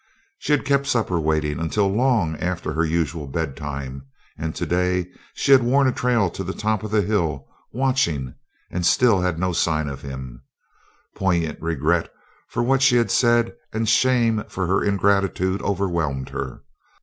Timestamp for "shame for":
13.87-14.65